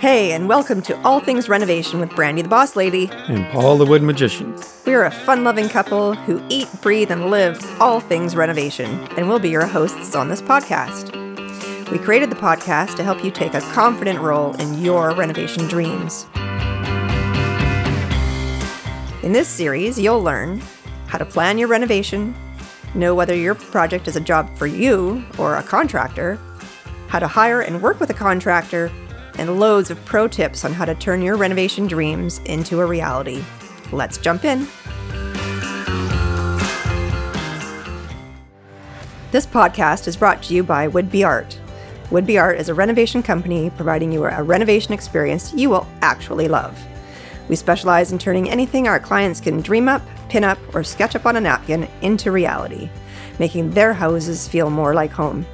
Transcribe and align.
Hey, 0.00 0.30
and 0.30 0.48
welcome 0.48 0.80
to 0.82 0.96
All 1.02 1.18
Things 1.18 1.48
Renovation 1.48 1.98
with 1.98 2.14
Brandy 2.14 2.42
the 2.42 2.48
Boss 2.48 2.76
Lady. 2.76 3.10
And 3.12 3.44
Paul 3.48 3.76
the 3.78 3.84
Wood 3.84 4.00
Magician. 4.00 4.54
We 4.86 4.94
are 4.94 5.06
a 5.06 5.10
fun 5.10 5.42
loving 5.42 5.68
couple 5.68 6.14
who 6.14 6.40
eat, 6.48 6.68
breathe, 6.82 7.10
and 7.10 7.32
live 7.32 7.60
all 7.80 7.98
things 7.98 8.36
renovation, 8.36 8.86
and 9.16 9.28
we'll 9.28 9.40
be 9.40 9.48
your 9.48 9.66
hosts 9.66 10.14
on 10.14 10.28
this 10.28 10.40
podcast. 10.40 11.10
We 11.90 11.98
created 11.98 12.30
the 12.30 12.36
podcast 12.36 12.94
to 12.94 13.02
help 13.02 13.24
you 13.24 13.32
take 13.32 13.54
a 13.54 13.60
confident 13.72 14.20
role 14.20 14.54
in 14.60 14.80
your 14.80 15.16
renovation 15.16 15.66
dreams. 15.66 16.26
In 19.24 19.32
this 19.32 19.48
series, 19.48 19.98
you'll 19.98 20.22
learn 20.22 20.62
how 21.08 21.18
to 21.18 21.24
plan 21.24 21.58
your 21.58 21.66
renovation, 21.66 22.36
know 22.94 23.16
whether 23.16 23.34
your 23.34 23.56
project 23.56 24.06
is 24.06 24.14
a 24.14 24.20
job 24.20 24.56
for 24.56 24.68
you 24.68 25.24
or 25.38 25.56
a 25.56 25.62
contractor, 25.64 26.38
how 27.08 27.18
to 27.18 27.26
hire 27.26 27.62
and 27.62 27.82
work 27.82 27.98
with 27.98 28.10
a 28.10 28.14
contractor, 28.14 28.92
and 29.38 29.58
loads 29.58 29.90
of 29.90 30.04
pro 30.04 30.28
tips 30.28 30.64
on 30.64 30.72
how 30.72 30.84
to 30.84 30.94
turn 30.94 31.22
your 31.22 31.36
renovation 31.36 31.86
dreams 31.86 32.38
into 32.44 32.80
a 32.80 32.86
reality. 32.86 33.42
Let's 33.92 34.18
jump 34.18 34.44
in. 34.44 34.66
This 39.30 39.46
podcast 39.46 40.08
is 40.08 40.16
brought 40.16 40.42
to 40.44 40.54
you 40.54 40.62
by 40.62 40.88
Woodby 40.88 41.26
Art. 41.26 41.58
Woodby 42.10 42.40
Art 42.40 42.58
is 42.58 42.70
a 42.70 42.74
renovation 42.74 43.22
company 43.22 43.70
providing 43.70 44.10
you 44.10 44.24
a 44.24 44.42
renovation 44.42 44.92
experience 44.94 45.52
you 45.52 45.68
will 45.68 45.86
actually 46.00 46.48
love. 46.48 46.82
We 47.48 47.56
specialize 47.56 48.12
in 48.12 48.18
turning 48.18 48.48
anything 48.48 48.88
our 48.88 48.98
clients 48.98 49.40
can 49.40 49.60
dream 49.60 49.88
up, 49.88 50.02
pin 50.28 50.44
up, 50.44 50.58
or 50.74 50.82
sketch 50.82 51.14
up 51.14 51.26
on 51.26 51.36
a 51.36 51.40
napkin 51.40 51.88
into 52.02 52.30
reality, 52.30 52.90
making 53.38 53.70
their 53.70 53.92
houses 53.92 54.48
feel 54.48 54.70
more 54.70 54.94
like 54.94 55.10
home. 55.10 55.46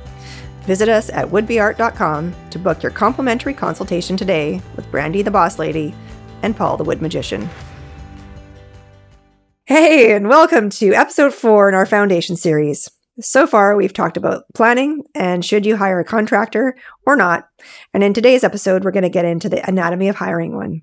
Visit 0.67 0.89
us 0.89 1.11
at 1.11 1.29
woodbyart.com 1.29 2.35
to 2.51 2.59
book 2.59 2.83
your 2.83 2.93
complimentary 2.93 3.53
consultation 3.53 4.17
today 4.17 4.63
with 4.77 4.91
Brandy 4.91 5.21
the 5.21 5.31
Boss 5.31 5.59
Lady 5.59 5.95
and 6.43 6.57
Paul 6.57 6.79
the 6.79 6.85
Wood 6.85 7.03
Magician. 7.03 7.49
Hey, 9.67 10.15
and 10.15 10.29
welcome 10.29 10.71
to 10.71 10.93
episode 10.93 11.35
four 11.35 11.69
in 11.69 11.75
our 11.75 11.87
foundation 11.87 12.37
series. 12.37 12.91
So 13.21 13.47
far, 13.47 13.77
we've 13.77 13.93
talked 13.93 14.17
about 14.17 14.45
planning 14.55 15.05
and 15.15 15.45
should 15.45 15.65
you 15.67 15.77
hire 15.77 16.01
a 16.01 16.05
contractor 16.05 16.77
or 17.07 17.15
not. 17.15 17.49
And 17.93 18.03
in 18.03 18.13
today's 18.13 18.43
episode, 18.45 18.85
we're 18.85 18.91
going 18.91 19.05
to 19.05 19.09
get 19.09 19.25
into 19.25 19.49
the 19.49 19.67
anatomy 19.69 20.09
of 20.09 20.17
hiring 20.17 20.57
one. 20.57 20.83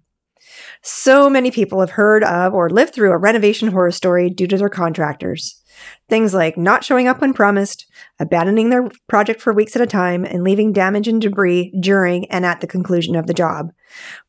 So 0.81 1.29
many 1.29 1.51
people 1.51 1.79
have 1.79 1.91
heard 1.91 2.23
of 2.23 2.53
or 2.53 2.69
lived 2.69 2.93
through 2.93 3.11
a 3.11 3.17
renovation 3.17 3.67
horror 3.69 3.91
story 3.91 4.29
due 4.29 4.47
to 4.47 4.57
their 4.57 4.69
contractors. 4.69 5.60
Things 6.09 6.33
like 6.33 6.57
not 6.57 6.83
showing 6.83 7.07
up 7.07 7.21
when 7.21 7.33
promised, 7.33 7.85
abandoning 8.19 8.69
their 8.69 8.89
project 9.07 9.41
for 9.41 9.53
weeks 9.53 9.75
at 9.75 9.81
a 9.81 9.87
time, 9.87 10.25
and 10.25 10.43
leaving 10.43 10.73
damage 10.73 11.07
and 11.07 11.21
debris 11.21 11.73
during 11.79 12.29
and 12.31 12.45
at 12.45 12.61
the 12.61 12.67
conclusion 12.67 13.15
of 13.15 13.27
the 13.27 13.33
job. 13.33 13.71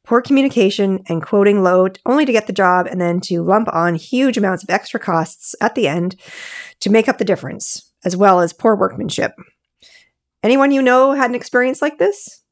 Poor 0.04 0.20
communication 0.20 1.02
and 1.08 1.22
quoting 1.22 1.62
low 1.62 1.88
only 2.06 2.24
to 2.24 2.32
get 2.32 2.46
the 2.46 2.52
job 2.52 2.86
and 2.86 3.00
then 3.00 3.20
to 3.20 3.42
lump 3.42 3.68
on 3.72 3.94
huge 3.94 4.36
amounts 4.36 4.62
of 4.62 4.70
extra 4.70 5.00
costs 5.00 5.54
at 5.60 5.74
the 5.74 5.88
end 5.88 6.16
to 6.80 6.90
make 6.90 7.08
up 7.08 7.18
the 7.18 7.24
difference, 7.24 7.92
as 8.04 8.16
well 8.16 8.40
as 8.40 8.52
poor 8.52 8.76
workmanship. 8.76 9.32
Anyone 10.42 10.72
you 10.72 10.82
know 10.82 11.12
had 11.12 11.30
an 11.30 11.36
experience 11.36 11.80
like 11.80 11.98
this? 11.98 12.42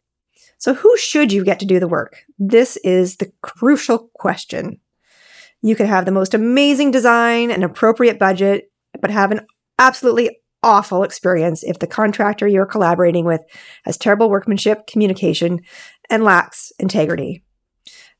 So, 0.59 0.75
who 0.75 0.97
should 0.99 1.33
you 1.33 1.43
get 1.43 1.59
to 1.61 1.67
do 1.67 1.81
the 1.81 1.89
work? 1.89 2.25
This 2.39 2.77
is 2.79 3.17
the 3.17 3.33
crucial 3.43 4.11
question. 4.15 4.79
You 5.63 5.75
could 5.75 5.87
have 5.87 6.05
the 6.05 6.13
most 6.13 6.35
amazing 6.35 6.91
design 6.91 7.51
and 7.51 7.65
appropriate 7.65 8.19
budget 8.19 8.70
but 9.01 9.11
have 9.11 9.33
an 9.33 9.47
absolutely 9.79 10.39
awful 10.63 11.03
experience 11.03 11.63
if 11.63 11.79
the 11.79 11.87
contractor 11.87 12.47
you're 12.47 12.67
collaborating 12.67 13.25
with 13.25 13.43
has 13.85 13.97
terrible 13.97 14.29
workmanship, 14.29 14.87
communication, 14.87 15.61
and 16.09 16.25
lacks 16.25 16.73
integrity. 16.79 17.43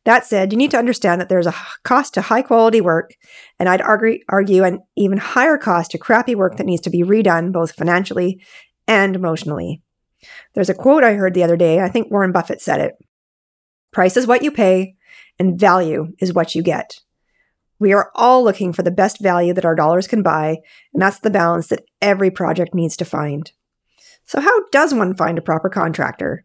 That 0.05 0.25
said, 0.25 0.51
you 0.51 0.57
need 0.57 0.71
to 0.71 0.79
understand 0.79 1.21
that 1.21 1.29
there's 1.29 1.47
a 1.47 1.55
cost 1.85 2.15
to 2.15 2.23
high 2.23 2.41
quality 2.41 2.81
work, 2.81 3.13
and 3.59 3.69
I'd 3.69 3.83
argue, 3.83 4.21
argue 4.31 4.65
an 4.65 4.81
even 4.97 5.19
higher 5.19 5.59
cost 5.59 5.91
to 5.91 5.99
crappy 5.99 6.35
work 6.35 6.57
that 6.57 6.65
needs 6.65 6.81
to 6.83 6.91
be 6.91 7.03
redone 7.03 7.53
both 7.53 7.73
financially 7.73 8.43
and 8.89 9.15
emotionally. 9.15 9.83
There's 10.55 10.71
a 10.71 10.75
quote 10.75 11.05
I 11.05 11.15
heard 11.15 11.35
the 11.35 11.45
other 11.45 11.57
day, 11.57 11.81
I 11.81 11.89
think 11.89 12.11
Warren 12.11 12.33
Buffett 12.33 12.63
said 12.63 12.81
it 12.81 12.95
Price 13.93 14.17
is 14.17 14.27
what 14.27 14.43
you 14.43 14.51
pay, 14.51 14.95
and 15.39 15.61
value 15.61 16.15
is 16.19 16.33
what 16.33 16.55
you 16.55 16.63
get. 16.63 17.01
We 17.81 17.95
are 17.95 18.13
all 18.15 18.45
looking 18.45 18.75
for 18.75 18.83
the 18.83 18.91
best 18.91 19.21
value 19.21 19.55
that 19.55 19.65
our 19.65 19.75
dollars 19.75 20.07
can 20.07 20.23
buy, 20.23 20.59
and 20.93 21.03
that's 21.03 21.19
the 21.19 21.31
balance 21.31 21.69
that 21.69 21.85
every 22.03 22.31
project 22.31 22.75
needs 22.75 22.97
to 22.99 23.07
find. 23.07 23.51
So, 24.27 24.41
how 24.41 24.69
does 24.69 24.95
one 24.95 25.15
find 25.15 25.39
a 25.39 25.43
proper 25.43 25.71
contractor? 25.71 26.45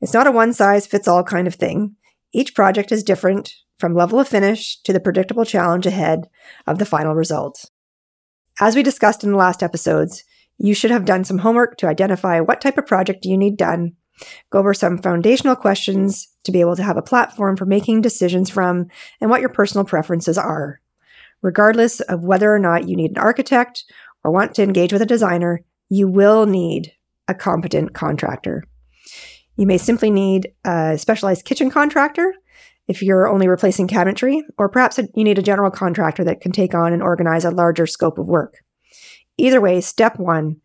It's 0.00 0.14
not 0.14 0.26
a 0.26 0.32
one 0.32 0.54
size 0.54 0.86
fits 0.86 1.06
all 1.06 1.22
kind 1.22 1.46
of 1.46 1.54
thing. 1.54 1.96
Each 2.32 2.54
project 2.54 2.90
is 2.90 3.04
different, 3.04 3.52
from 3.78 3.94
level 3.94 4.18
of 4.18 4.26
finish 4.26 4.80
to 4.82 4.92
the 4.92 5.00
predictable 5.00 5.44
challenge 5.44 5.84
ahead 5.86 6.28
of 6.66 6.78
the 6.78 6.86
final 6.86 7.14
result. 7.14 7.70
As 8.58 8.74
we 8.74 8.82
discussed 8.82 9.22
in 9.22 9.32
the 9.32 9.36
last 9.36 9.62
episodes, 9.62 10.24
you 10.56 10.74
should 10.74 10.90
have 10.90 11.04
done 11.04 11.24
some 11.24 11.38
homework 11.38 11.76
to 11.78 11.88
identify 11.88 12.40
what 12.40 12.60
type 12.60 12.78
of 12.78 12.86
project 12.86 13.26
you 13.26 13.36
need 13.36 13.56
done 13.56 13.96
Go 14.50 14.58
over 14.58 14.74
some 14.74 14.98
foundational 14.98 15.56
questions 15.56 16.28
to 16.44 16.52
be 16.52 16.60
able 16.60 16.76
to 16.76 16.82
have 16.82 16.96
a 16.96 17.02
platform 17.02 17.56
for 17.56 17.66
making 17.66 18.00
decisions 18.00 18.50
from 18.50 18.88
and 19.20 19.30
what 19.30 19.40
your 19.40 19.50
personal 19.50 19.84
preferences 19.84 20.38
are. 20.38 20.80
Regardless 21.42 22.00
of 22.00 22.24
whether 22.24 22.54
or 22.54 22.58
not 22.58 22.88
you 22.88 22.96
need 22.96 23.12
an 23.12 23.18
architect 23.18 23.84
or 24.22 24.30
want 24.30 24.54
to 24.54 24.62
engage 24.62 24.92
with 24.92 25.02
a 25.02 25.06
designer, 25.06 25.64
you 25.88 26.06
will 26.08 26.46
need 26.46 26.92
a 27.28 27.34
competent 27.34 27.94
contractor. 27.94 28.64
You 29.56 29.66
may 29.66 29.78
simply 29.78 30.10
need 30.10 30.52
a 30.64 30.96
specialized 30.98 31.44
kitchen 31.44 31.70
contractor 31.70 32.34
if 32.88 33.02
you're 33.02 33.28
only 33.28 33.46
replacing 33.46 33.86
cabinetry, 33.86 34.42
or 34.58 34.68
perhaps 34.68 34.98
you 34.98 35.24
need 35.24 35.38
a 35.38 35.42
general 35.42 35.70
contractor 35.70 36.24
that 36.24 36.40
can 36.40 36.50
take 36.50 36.74
on 36.74 36.92
and 36.92 37.02
organize 37.02 37.44
a 37.44 37.50
larger 37.50 37.86
scope 37.86 38.18
of 38.18 38.26
work. 38.26 38.58
Either 39.38 39.60
way, 39.60 39.80
step 39.80 40.18
one 40.18 40.56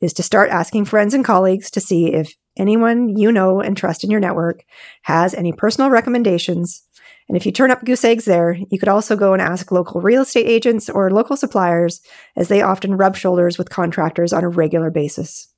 is 0.00 0.12
to 0.14 0.22
start 0.22 0.50
asking 0.50 0.86
friends 0.86 1.14
and 1.14 1.24
colleagues 1.24 1.70
to 1.70 1.80
see 1.80 2.12
if 2.12 2.34
anyone 2.56 3.16
you 3.16 3.32
know 3.32 3.60
and 3.60 3.76
trust 3.76 4.04
in 4.04 4.10
your 4.10 4.20
network 4.20 4.64
has 5.02 5.34
any 5.34 5.52
personal 5.52 5.90
recommendations. 5.90 6.82
And 7.28 7.36
if 7.36 7.46
you 7.46 7.52
turn 7.52 7.70
up 7.70 7.84
goose 7.84 8.04
eggs 8.04 8.26
there, 8.26 8.58
you 8.70 8.78
could 8.78 8.88
also 8.88 9.16
go 9.16 9.32
and 9.32 9.40
ask 9.40 9.72
local 9.72 10.00
real 10.00 10.22
estate 10.22 10.46
agents 10.46 10.90
or 10.90 11.10
local 11.10 11.36
suppliers, 11.36 12.00
as 12.36 12.48
they 12.48 12.60
often 12.60 12.96
rub 12.96 13.16
shoulders 13.16 13.56
with 13.56 13.70
contractors 13.70 14.32
on 14.32 14.44
a 14.44 14.48
regular 14.48 14.90
basis. 14.90 15.48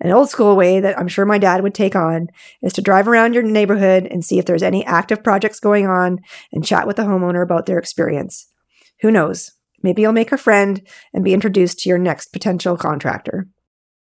An 0.00 0.10
old 0.10 0.30
school 0.30 0.56
way 0.56 0.80
that 0.80 0.98
I'm 0.98 1.08
sure 1.08 1.24
my 1.24 1.38
dad 1.38 1.62
would 1.62 1.74
take 1.74 1.94
on 1.94 2.28
is 2.60 2.72
to 2.74 2.82
drive 2.82 3.06
around 3.06 3.34
your 3.34 3.42
neighborhood 3.42 4.06
and 4.10 4.24
see 4.24 4.38
if 4.38 4.46
there's 4.46 4.62
any 4.62 4.84
active 4.84 5.22
projects 5.22 5.60
going 5.60 5.86
on 5.86 6.20
and 6.52 6.64
chat 6.64 6.86
with 6.86 6.96
the 6.96 7.02
homeowner 7.02 7.42
about 7.42 7.66
their 7.66 7.78
experience. 7.78 8.48
Who 9.00 9.10
knows? 9.10 9.52
Maybe 9.82 10.02
you'll 10.02 10.12
make 10.12 10.32
a 10.32 10.38
friend 10.38 10.86
and 11.12 11.24
be 11.24 11.34
introduced 11.34 11.80
to 11.80 11.88
your 11.88 11.98
next 11.98 12.32
potential 12.32 12.76
contractor. 12.76 13.48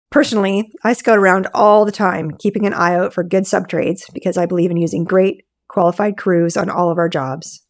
Personally, 0.09 0.72
I 0.84 0.94
scout 0.94 1.18
around 1.18 1.47
all 1.53 1.84
the 1.84 1.91
time, 1.91 2.31
keeping 2.31 2.66
an 2.66 2.73
eye 2.73 2.95
out 2.95 3.13
for 3.13 3.23
good 3.23 3.44
subtrades 3.44 4.03
because 4.13 4.38
I 4.38 4.45
believe 4.45 4.72
in 4.72 4.78
using 4.78 5.03
great, 5.03 5.44
qualified 5.68 6.18
crews 6.18 6.56
on 6.56 6.69
all 6.69 6.90
of 6.90 6.97
our 6.97 7.09
jobs. 7.09 7.66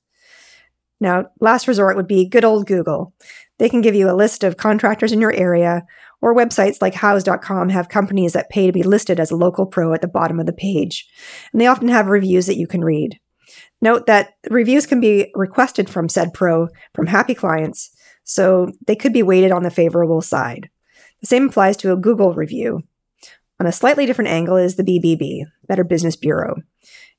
Now, 1.00 1.26
last 1.40 1.68
resort 1.68 1.96
would 1.96 2.08
be 2.08 2.28
good 2.28 2.46
old 2.46 2.68
Google. 2.68 3.14
They 3.60 3.70
can 3.70 3.82
give 3.82 3.96
you 3.96 4.10
a 4.10 4.14
list 4.16 4.44
of 4.44 4.58
contractors 4.58 5.12
in 5.12 5.22
your 5.22 5.34
area, 5.34 5.84
or 6.22 6.36
websites 6.36 6.82
like 6.82 6.94
houzz.com 6.94 7.70
have 7.70 7.90
companies 7.90 8.34
that 8.34 8.50
pay 8.50 8.68
to 8.68 8.74
be 8.74 8.84
listed 8.84 9.20
as 9.20 9.32
a 9.32 9.36
local 9.36 9.66
pro 9.66 9.94
at 9.94 10.02
the 10.02 10.08
bottom 10.08 10.40
of 10.40 10.46
the 10.46 10.54
page, 10.54 11.08
and 11.52 11.62
they 11.62 11.68
often 11.68 11.88
have 11.88 12.08
reviews 12.08 12.46
that 12.48 12.58
you 12.58 12.68
can 12.68 12.84
read. 12.84 13.20
Note 13.82 14.08
that 14.08 14.34
reviews 14.50 14.86
can 14.86 15.00
be 15.00 15.32
requested 15.36 15.90
from 15.90 16.10
said 16.10 16.34
pro 16.34 16.68
from 16.94 17.08
happy 17.08 17.36
clients, 17.36 17.92
so 18.24 18.72
they 18.86 18.96
could 18.96 19.14
be 19.14 19.24
weighted 19.24 19.52
on 19.52 19.64
the 19.64 19.72
favorable 19.72 20.22
side. 20.22 20.70
The 21.22 21.28
same 21.28 21.48
applies 21.48 21.78
to 21.78 21.92
a 21.92 21.98
Google 21.98 22.34
review. 22.34 22.84
On 23.60 23.66
a 23.66 23.72
slightly 23.72 24.06
different 24.06 24.30
angle 24.30 24.56
is 24.56 24.76
the 24.76 24.84
BBB, 24.84 25.46
Better 25.68 25.84
Business 25.84 26.16
Bureau. 26.16 26.58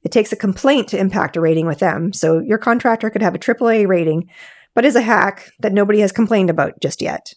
It 0.03 0.13
takes 0.13 0.33
a 0.33 0.37
complaint 0.37 0.89
to 0.89 0.99
impact 0.99 1.37
a 1.37 1.41
rating 1.41 1.67
with 1.67 1.81
them, 1.81 2.13
so 2.13 2.39
your 2.39 2.59
contractor 2.59 3.11
could 3.11 3.23
have 3.23 3.35
a 3.35 3.39
AAA 3.39 3.89
rating, 3.89 4.31
but 4.75 4.85
is 4.85 4.95
a 4.95 5.01
hack 5.01 5.51
that 5.59 5.73
nobody 5.73 5.99
has 6.01 6.13
complained 6.13 6.51
about 6.51 6.81
just 6.81 7.03
yet. 7.03 7.35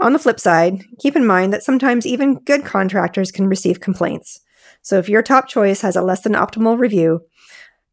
On 0.00 0.12
the 0.12 0.18
flip 0.18 0.40
side, 0.40 0.82
keep 0.98 1.14
in 1.14 1.24
mind 1.24 1.52
that 1.52 1.62
sometimes 1.62 2.04
even 2.04 2.40
good 2.40 2.64
contractors 2.64 3.30
can 3.30 3.46
receive 3.46 3.78
complaints. 3.78 4.40
So 4.82 4.98
if 4.98 5.08
your 5.08 5.22
top 5.22 5.46
choice 5.46 5.82
has 5.82 5.94
a 5.94 6.02
less 6.02 6.22
than 6.22 6.32
optimal 6.32 6.78
review, 6.78 7.20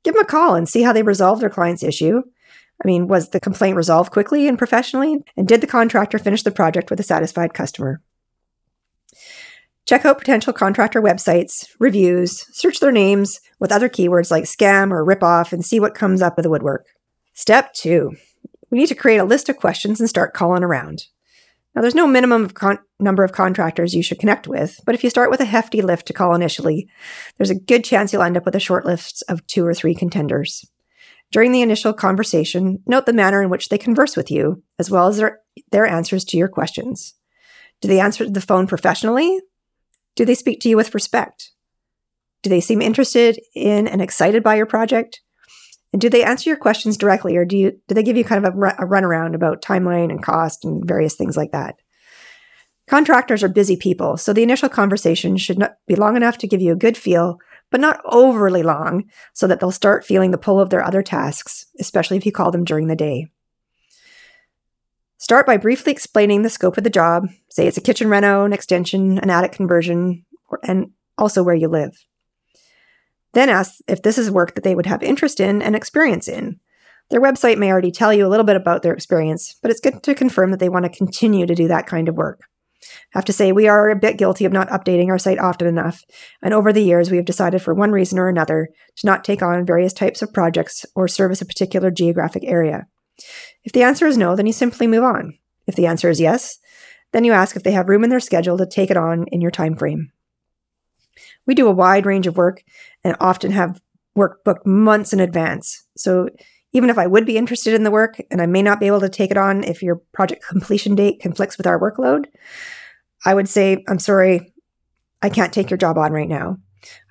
give 0.03 0.15
them 0.15 0.23
a 0.23 0.27
call 0.27 0.55
and 0.55 0.67
see 0.67 0.81
how 0.81 0.93
they 0.93 1.03
resolve 1.03 1.39
their 1.39 1.49
client's 1.49 1.83
issue 1.83 2.23
I 2.83 2.87
mean, 2.87 3.07
was 3.07 3.29
the 3.29 3.39
complaint 3.39 3.75
resolved 3.75 4.11
quickly 4.11 4.47
and 4.47 4.57
professionally? 4.57 5.23
And 5.37 5.47
did 5.47 5.61
the 5.61 5.67
contractor 5.67 6.17
finish 6.17 6.43
the 6.43 6.51
project 6.51 6.89
with 6.89 6.99
a 6.99 7.03
satisfied 7.03 7.53
customer? 7.53 8.01
Check 9.85 10.05
out 10.05 10.17
potential 10.17 10.53
contractor 10.53 11.01
websites, 11.01 11.67
reviews, 11.79 12.45
search 12.55 12.79
their 12.79 12.91
names 12.91 13.39
with 13.59 13.71
other 13.71 13.89
keywords 13.89 14.31
like 14.31 14.45
scam 14.45 14.91
or 14.91 15.05
ripoff, 15.05 15.53
and 15.53 15.65
see 15.65 15.79
what 15.79 15.95
comes 15.95 16.21
up 16.21 16.37
with 16.37 16.43
the 16.43 16.49
woodwork. 16.49 16.85
Step 17.33 17.73
two 17.73 18.15
we 18.71 18.79
need 18.79 18.87
to 18.87 18.95
create 18.95 19.17
a 19.17 19.25
list 19.25 19.49
of 19.49 19.57
questions 19.57 19.99
and 19.99 20.09
start 20.09 20.33
calling 20.33 20.63
around. 20.63 21.07
Now, 21.75 21.81
there's 21.81 21.95
no 21.95 22.07
minimum 22.07 22.43
of 22.43 22.53
con- 22.53 22.79
number 22.99 23.23
of 23.23 23.31
contractors 23.31 23.93
you 23.93 24.03
should 24.03 24.19
connect 24.19 24.47
with, 24.47 24.79
but 24.85 24.95
if 24.95 25.03
you 25.03 25.09
start 25.09 25.29
with 25.29 25.39
a 25.39 25.45
hefty 25.45 25.81
lift 25.81 26.07
to 26.07 26.13
call 26.13 26.33
initially, 26.33 26.89
there's 27.37 27.49
a 27.49 27.55
good 27.55 27.83
chance 27.83 28.11
you'll 28.11 28.23
end 28.23 28.35
up 28.35 28.45
with 28.45 28.55
a 28.55 28.59
short 28.59 28.85
list 28.85 29.23
of 29.29 29.45
two 29.47 29.65
or 29.65 29.73
three 29.73 29.93
contenders. 29.93 30.65
During 31.31 31.53
the 31.53 31.61
initial 31.61 31.93
conversation, 31.93 32.83
note 32.85 33.05
the 33.05 33.13
manner 33.13 33.41
in 33.41 33.49
which 33.49 33.69
they 33.69 33.77
converse 33.77 34.17
with 34.17 34.29
you, 34.29 34.63
as 34.77 34.91
well 34.91 35.07
as 35.07 35.17
their, 35.17 35.39
their 35.71 35.85
answers 35.85 36.25
to 36.25 36.37
your 36.37 36.49
questions. 36.49 37.13
Do 37.79 37.87
they 37.87 37.99
answer 37.99 38.29
the 38.29 38.41
phone 38.41 38.67
professionally? 38.67 39.39
Do 40.15 40.25
they 40.25 40.35
speak 40.35 40.59
to 40.61 40.69
you 40.69 40.75
with 40.75 40.93
respect? 40.93 41.51
Do 42.43 42.49
they 42.49 42.59
seem 42.59 42.81
interested 42.81 43.39
in 43.55 43.87
and 43.87 44.01
excited 44.01 44.43
by 44.43 44.55
your 44.55 44.65
project? 44.65 45.21
And 45.93 46.01
do 46.01 46.09
they 46.09 46.23
answer 46.23 46.49
your 46.49 46.57
questions 46.57 46.97
directly, 46.97 47.35
or 47.35 47.45
do 47.45 47.57
you 47.57 47.79
do 47.87 47.95
they 47.95 48.03
give 48.03 48.17
you 48.17 48.23
kind 48.23 48.45
of 48.45 48.53
a, 48.53 48.57
a 48.57 48.87
runaround 48.87 49.35
about 49.35 49.61
timeline 49.61 50.09
and 50.09 50.23
cost 50.23 50.63
and 50.63 50.85
various 50.85 51.15
things 51.15 51.35
like 51.35 51.51
that? 51.51 51.75
Contractors 52.87 53.43
are 53.43 53.49
busy 53.49 53.77
people, 53.77 54.17
so 54.17 54.33
the 54.33 54.43
initial 54.43 54.69
conversation 54.69 55.37
should 55.37 55.57
not 55.57 55.75
be 55.87 55.95
long 55.95 56.15
enough 56.15 56.37
to 56.39 56.47
give 56.47 56.61
you 56.61 56.71
a 56.71 56.77
good 56.77 56.97
feel, 56.97 57.39
but 57.71 57.79
not 57.79 58.01
overly 58.05 58.61
long, 58.61 59.05
so 59.33 59.47
that 59.47 59.59
they'll 59.59 59.71
start 59.71 60.05
feeling 60.05 60.29
the 60.29 60.37
pull 60.37 60.59
of 60.59 60.69
their 60.69 60.83
other 60.83 61.01
tasks, 61.01 61.65
especially 61.79 62.17
if 62.17 62.25
you 62.25 62.31
call 62.31 62.51
them 62.51 62.63
during 62.63 62.87
the 62.87 62.95
day. 62.95 63.31
Start 65.17 65.45
by 65.45 65.57
briefly 65.57 65.91
explaining 65.91 66.41
the 66.41 66.49
scope 66.49 66.77
of 66.77 66.83
the 66.83 66.89
job. 66.89 67.27
Say 67.49 67.67
it's 67.67 67.77
a 67.77 67.81
kitchen 67.81 68.09
reno, 68.09 68.43
an 68.43 68.53
extension, 68.53 69.17
an 69.19 69.29
attic 69.29 69.51
conversion, 69.51 70.25
and 70.63 70.91
also 71.17 71.41
where 71.43 71.55
you 71.55 71.67
live. 71.67 72.05
Then 73.33 73.49
ask 73.49 73.75
if 73.87 74.01
this 74.01 74.17
is 74.17 74.29
work 74.29 74.55
that 74.55 74.63
they 74.63 74.75
would 74.75 74.87
have 74.87 75.03
interest 75.03 75.39
in 75.39 75.61
and 75.61 75.75
experience 75.75 76.27
in. 76.27 76.59
Their 77.11 77.21
website 77.21 77.57
may 77.57 77.71
already 77.71 77.91
tell 77.91 78.13
you 78.13 78.25
a 78.25 78.29
little 78.29 78.45
bit 78.45 78.55
about 78.55 78.83
their 78.83 78.93
experience, 78.93 79.55
but 79.61 79.69
it's 79.69 79.79
good 79.79 80.01
to 80.03 80.15
confirm 80.15 80.51
that 80.51 80.59
they 80.59 80.69
want 80.69 80.85
to 80.85 80.89
continue 80.89 81.45
to 81.45 81.55
do 81.55 81.67
that 81.67 81.87
kind 81.87 82.09
of 82.09 82.15
work. 82.15 82.41
I 82.83 83.17
have 83.17 83.25
to 83.25 83.33
say, 83.33 83.51
we 83.51 83.67
are 83.67 83.89
a 83.89 83.95
bit 83.95 84.17
guilty 84.17 84.45
of 84.45 84.51
not 84.51 84.69
updating 84.69 85.09
our 85.09 85.19
site 85.19 85.39
often 85.39 85.67
enough, 85.67 86.03
and 86.41 86.53
over 86.53 86.73
the 86.73 86.83
years, 86.83 87.11
we 87.11 87.17
have 87.17 87.25
decided 87.25 87.61
for 87.61 87.73
one 87.73 87.91
reason 87.91 88.17
or 88.17 88.27
another 88.27 88.69
to 88.97 89.05
not 89.05 89.23
take 89.23 89.41
on 89.41 89.65
various 89.65 89.93
types 89.93 90.21
of 90.21 90.33
projects 90.33 90.85
or 90.95 91.07
service 91.07 91.41
a 91.41 91.45
particular 91.45 91.91
geographic 91.91 92.43
area. 92.43 92.87
If 93.63 93.71
the 93.71 93.83
answer 93.83 94.07
is 94.07 94.17
no, 94.17 94.35
then 94.35 94.47
you 94.47 94.53
simply 94.53 94.87
move 94.87 95.03
on. 95.03 95.37
If 95.67 95.75
the 95.75 95.85
answer 95.85 96.09
is 96.09 96.19
yes, 96.19 96.57
then 97.11 97.23
you 97.23 97.33
ask 97.33 97.55
if 97.55 97.63
they 97.63 97.71
have 97.71 97.89
room 97.89 98.03
in 98.03 98.09
their 98.09 98.19
schedule 98.19 98.57
to 98.57 98.65
take 98.65 98.89
it 98.89 98.97
on 98.97 99.25
in 99.31 99.41
your 99.41 99.51
time 99.51 99.75
frame. 99.75 100.11
We 101.45 101.55
do 101.55 101.67
a 101.67 101.71
wide 101.71 102.05
range 102.05 102.27
of 102.27 102.37
work 102.37 102.63
and 103.03 103.15
often 103.19 103.51
have 103.51 103.81
work 104.15 104.43
booked 104.43 104.65
months 104.65 105.13
in 105.13 105.19
advance. 105.19 105.85
So 105.95 106.29
even 106.73 106.89
if 106.89 106.97
I 106.97 107.07
would 107.07 107.25
be 107.25 107.37
interested 107.37 107.73
in 107.73 107.83
the 107.83 107.91
work 107.91 108.21
and 108.29 108.41
I 108.41 108.45
may 108.45 108.61
not 108.61 108.79
be 108.79 108.87
able 108.87 109.01
to 109.01 109.09
take 109.09 109.31
it 109.31 109.37
on 109.37 109.63
if 109.63 109.81
your 109.81 109.97
project 110.13 110.45
completion 110.49 110.95
date 110.95 111.19
conflicts 111.21 111.57
with 111.57 111.67
our 111.67 111.79
workload, 111.79 112.25
I 113.25 113.33
would 113.33 113.49
say, 113.49 113.83
I'm 113.87 113.99
sorry, 113.99 114.53
I 115.21 115.29
can't 115.29 115.53
take 115.53 115.69
your 115.69 115.77
job 115.77 115.97
on 115.97 116.11
right 116.11 116.29
now. 116.29 116.57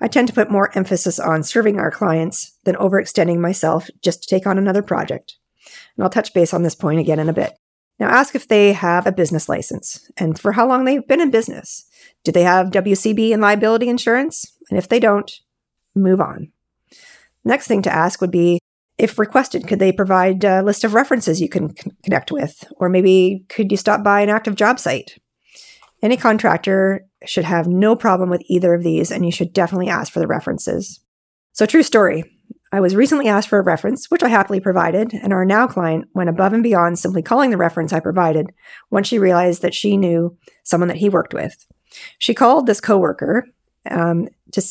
I 0.01 0.09
tend 0.09 0.27
to 0.29 0.35
put 0.35 0.51
more 0.51 0.77
emphasis 0.77 1.21
on 1.21 1.45
serving 1.45 1.79
our 1.79 1.93
clients 1.93 2.57
than 2.65 2.75
overextending 2.75 3.39
myself 3.39 3.89
just 4.03 4.23
to 4.23 4.29
take 4.29 4.47
on 4.47 4.59
another 4.59 4.83
project. 4.83 5.37
And 5.97 6.03
I'll 6.03 6.11
touch 6.11 6.35
base 6.35 6.53
on 6.53 6.65
this 6.65 6.75
point 6.75 6.99
again 6.99 7.21
in 7.21 7.29
a 7.29 7.33
bit. 7.33 7.53
Now, 8.01 8.09
ask 8.09 8.35
if 8.35 8.49
they 8.49 8.73
have 8.73 9.06
a 9.06 9.13
business 9.13 9.49
license 9.49 10.11
and 10.17 10.39
for 10.39 10.53
how 10.53 10.67
long 10.67 10.85
they've 10.85 11.06
been 11.06 11.21
in 11.21 11.31
business. 11.31 11.85
Do 12.25 12.33
they 12.33 12.43
have 12.43 12.71
WCB 12.71 13.33
and 13.33 13.43
liability 13.43 13.89
insurance? 13.89 14.56
And 14.71 14.79
if 14.79 14.89
they 14.89 14.99
don't, 14.99 15.31
move 15.95 16.21
on. 16.21 16.51
Next 17.45 17.67
thing 17.67 17.83
to 17.83 17.95
ask 17.95 18.21
would 18.21 18.31
be 18.31 18.59
if 19.00 19.19
requested, 19.19 19.67
could 19.67 19.79
they 19.79 19.93
provide 19.93 20.44
a 20.44 20.62
list 20.62 20.85
of 20.85 20.94
references 20.94 21.41
you 21.41 21.49
can 21.49 21.73
connect 22.05 22.31
with? 22.31 22.64
Or 22.76 22.88
maybe 22.88 23.44
could 23.49 23.70
you 23.70 23.76
stop 23.76 24.05
by 24.05 24.20
an 24.20 24.29
active 24.29 24.55
job 24.55 24.79
site? 24.79 25.19
Any 26.02 26.17
contractor 26.17 27.06
should 27.26 27.44
have 27.44 27.67
no 27.67 27.97
problem 27.97 28.31
with 28.31 28.43
either 28.47 28.75
of 28.75 28.82
these, 28.82 29.11
and 29.11 29.25
you 29.25 29.32
should 29.32 29.52
definitely 29.52 29.88
ask 29.88 30.12
for 30.12 30.20
the 30.20 30.26
references. 30.26 31.00
So, 31.52 31.67
true 31.67 31.82
story. 31.82 32.25
I 32.73 32.81
was 32.81 32.94
recently 32.94 33.26
asked 33.26 33.49
for 33.49 33.58
a 33.58 33.64
reference, 33.64 34.11
which 34.11 34.23
I 34.23 34.29
happily 34.29 34.61
provided, 34.61 35.12
and 35.12 35.32
our 35.32 35.44
now 35.44 35.67
client 35.67 36.05
went 36.14 36.31
above 36.31 36.53
and 36.53 36.62
beyond 36.62 36.99
simply 36.99 37.20
calling 37.20 37.50
the 37.50 37.56
reference 37.56 37.93
I 37.93 38.00
provided 38.00 38.53
once 38.91 39.08
she 39.08 39.19
realized 39.19 39.61
that 39.62 39.75
she 39.75 39.96
knew 39.96 40.37
someone 40.62 40.88
that 40.88 40.99
he 40.99 41.08
worked 41.08 41.35
with. 41.35 41.67
She 42.19 42.32
called 42.32 42.67
this 42.67 42.81
coworker 42.81 43.49
um, 43.91 44.29
to 44.53 44.62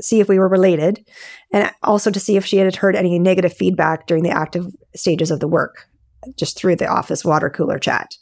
see 0.00 0.20
if 0.20 0.28
we 0.28 0.38
were 0.38 0.48
related, 0.48 1.06
and 1.52 1.70
also 1.82 2.10
to 2.10 2.20
see 2.20 2.36
if 2.36 2.44
she 2.44 2.58
had 2.58 2.76
heard 2.76 2.96
any 2.96 3.18
negative 3.18 3.52
feedback 3.52 4.06
during 4.06 4.22
the 4.22 4.30
active 4.30 4.66
stages 4.94 5.30
of 5.30 5.40
the 5.40 5.48
work, 5.48 5.88
just 6.36 6.56
through 6.56 6.76
the 6.76 6.86
office 6.86 7.24
water 7.24 7.50
cooler 7.50 7.78
chat. 7.78 8.14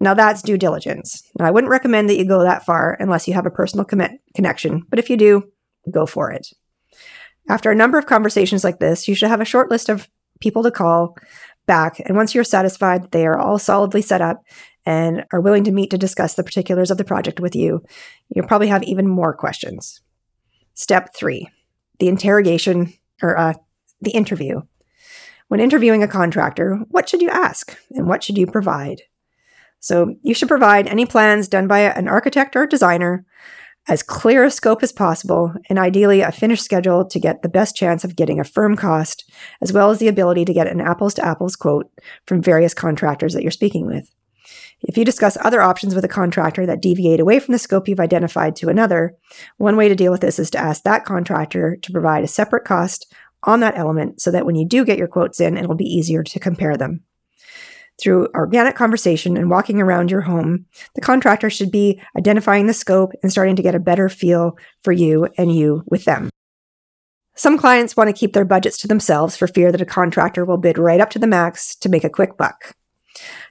Now 0.00 0.14
that's 0.14 0.42
due 0.42 0.56
diligence. 0.56 1.22
Now, 1.38 1.46
I 1.46 1.50
wouldn't 1.50 1.70
recommend 1.70 2.08
that 2.08 2.16
you 2.16 2.24
go 2.24 2.42
that 2.42 2.64
far 2.64 2.96
unless 3.00 3.28
you 3.28 3.34
have 3.34 3.46
a 3.46 3.50
personal 3.50 3.84
com- 3.84 4.18
connection, 4.34 4.82
but 4.88 4.98
if 4.98 5.10
you 5.10 5.16
do, 5.16 5.44
go 5.90 6.06
for 6.06 6.30
it. 6.30 6.48
After 7.48 7.70
a 7.70 7.76
number 7.76 7.98
of 7.98 8.06
conversations 8.06 8.64
like 8.64 8.78
this, 8.78 9.08
you 9.08 9.14
should 9.14 9.28
have 9.28 9.40
a 9.40 9.44
short 9.44 9.70
list 9.70 9.88
of 9.88 10.08
people 10.40 10.62
to 10.62 10.70
call 10.70 11.16
back, 11.66 12.00
and 12.00 12.16
once 12.16 12.34
you're 12.34 12.44
satisfied 12.44 13.10
they 13.10 13.26
are 13.26 13.38
all 13.38 13.58
solidly 13.58 14.02
set 14.02 14.20
up 14.20 14.42
and 14.86 15.24
are 15.32 15.40
willing 15.40 15.64
to 15.64 15.70
meet 15.70 15.90
to 15.90 15.98
discuss 15.98 16.34
the 16.34 16.42
particulars 16.42 16.90
of 16.90 16.96
the 16.96 17.04
project 17.04 17.38
with 17.38 17.54
you, 17.54 17.84
you'll 18.28 18.46
probably 18.46 18.68
have 18.68 18.82
even 18.84 19.06
more 19.06 19.34
questions. 19.34 20.00
Step 20.80 21.14
three 21.14 21.46
the 21.98 22.08
interrogation 22.08 22.94
or 23.22 23.36
uh, 23.36 23.52
the 24.00 24.12
interview. 24.12 24.62
When 25.48 25.60
interviewing 25.60 26.02
a 26.02 26.08
contractor, 26.08 26.76
what 26.88 27.06
should 27.06 27.20
you 27.20 27.28
ask 27.28 27.76
and 27.90 28.06
what 28.06 28.24
should 28.24 28.38
you 28.38 28.46
provide? 28.46 29.02
So, 29.78 30.14
you 30.22 30.32
should 30.32 30.48
provide 30.48 30.86
any 30.86 31.04
plans 31.04 31.48
done 31.48 31.68
by 31.68 31.80
an 31.80 32.08
architect 32.08 32.56
or 32.56 32.66
designer, 32.66 33.26
as 33.88 34.02
clear 34.02 34.42
a 34.42 34.50
scope 34.50 34.82
as 34.82 34.90
possible, 34.90 35.52
and 35.68 35.78
ideally 35.78 36.22
a 36.22 36.32
finished 36.32 36.64
schedule 36.64 37.04
to 37.04 37.20
get 37.20 37.42
the 37.42 37.50
best 37.50 37.76
chance 37.76 38.02
of 38.02 38.16
getting 38.16 38.40
a 38.40 38.44
firm 38.44 38.74
cost, 38.74 39.30
as 39.60 39.74
well 39.74 39.90
as 39.90 39.98
the 39.98 40.08
ability 40.08 40.46
to 40.46 40.54
get 40.54 40.66
an 40.66 40.80
apples 40.80 41.12
to 41.14 41.26
apples 41.26 41.56
quote 41.56 41.90
from 42.26 42.40
various 42.40 42.72
contractors 42.72 43.34
that 43.34 43.42
you're 43.42 43.50
speaking 43.50 43.86
with. 43.86 44.14
If 44.82 44.96
you 44.96 45.04
discuss 45.04 45.36
other 45.40 45.60
options 45.60 45.94
with 45.94 46.04
a 46.04 46.08
contractor 46.08 46.64
that 46.66 46.80
deviate 46.80 47.20
away 47.20 47.38
from 47.38 47.52
the 47.52 47.58
scope 47.58 47.86
you've 47.86 48.00
identified 48.00 48.56
to 48.56 48.68
another, 48.68 49.14
one 49.58 49.76
way 49.76 49.88
to 49.88 49.94
deal 49.94 50.10
with 50.10 50.22
this 50.22 50.38
is 50.38 50.50
to 50.50 50.58
ask 50.58 50.82
that 50.82 51.04
contractor 51.04 51.76
to 51.76 51.92
provide 51.92 52.24
a 52.24 52.28
separate 52.28 52.64
cost 52.64 53.12
on 53.42 53.60
that 53.60 53.76
element 53.76 54.20
so 54.20 54.30
that 54.30 54.46
when 54.46 54.54
you 54.54 54.66
do 54.66 54.84
get 54.84 54.98
your 54.98 55.08
quotes 55.08 55.40
in, 55.40 55.56
it'll 55.56 55.74
be 55.74 55.84
easier 55.84 56.22
to 56.22 56.40
compare 56.40 56.76
them. 56.76 57.02
Through 58.00 58.28
organic 58.34 58.76
conversation 58.76 59.36
and 59.36 59.50
walking 59.50 59.80
around 59.80 60.10
your 60.10 60.22
home, 60.22 60.64
the 60.94 61.02
contractor 61.02 61.50
should 61.50 61.70
be 61.70 62.00
identifying 62.16 62.66
the 62.66 62.72
scope 62.72 63.12
and 63.22 63.30
starting 63.30 63.56
to 63.56 63.62
get 63.62 63.74
a 63.74 63.80
better 63.80 64.08
feel 64.08 64.56
for 64.82 64.92
you 64.92 65.28
and 65.36 65.54
you 65.54 65.82
with 65.86 66.06
them. 66.06 66.30
Some 67.36 67.58
clients 67.58 67.96
want 67.96 68.08
to 68.08 68.18
keep 68.18 68.32
their 68.32 68.46
budgets 68.46 68.78
to 68.78 68.88
themselves 68.88 69.36
for 69.36 69.46
fear 69.46 69.70
that 69.70 69.80
a 69.80 69.86
contractor 69.86 70.46
will 70.46 70.56
bid 70.56 70.78
right 70.78 71.00
up 71.00 71.10
to 71.10 71.18
the 71.18 71.26
max 71.26 71.76
to 71.76 71.90
make 71.90 72.04
a 72.04 72.10
quick 72.10 72.38
buck. 72.38 72.74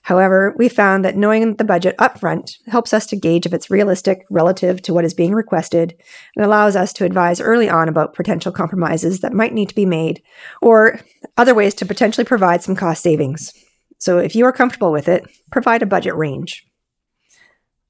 However, 0.03 0.55
we 0.57 0.69
found 0.69 1.03
that 1.05 1.15
knowing 1.15 1.55
the 1.55 1.63
budget 1.63 1.97
upfront 1.97 2.57
helps 2.67 2.93
us 2.93 3.05
to 3.07 3.15
gauge 3.15 3.45
if 3.45 3.53
it's 3.53 3.69
realistic 3.69 4.25
relative 4.29 4.81
to 4.83 4.93
what 4.93 5.05
is 5.05 5.13
being 5.13 5.33
requested 5.33 5.95
and 6.35 6.45
allows 6.45 6.75
us 6.75 6.93
to 6.93 7.05
advise 7.05 7.41
early 7.41 7.69
on 7.69 7.89
about 7.89 8.13
potential 8.13 8.51
compromises 8.51 9.19
that 9.19 9.33
might 9.33 9.53
need 9.53 9.69
to 9.69 9.75
be 9.75 9.85
made 9.85 10.21
or 10.61 10.99
other 11.37 11.53
ways 11.53 11.75
to 11.75 11.85
potentially 11.85 12.25
provide 12.25 12.63
some 12.63 12.75
cost 12.75 13.03
savings. 13.03 13.53
So 13.97 14.17
if 14.17 14.35
you 14.35 14.45
are 14.45 14.53
comfortable 14.53 14.91
with 14.91 15.07
it, 15.07 15.25
provide 15.51 15.81
a 15.81 15.85
budget 15.85 16.15
range. 16.15 16.65